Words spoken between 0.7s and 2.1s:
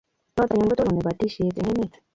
ko tononi batishet eng' emet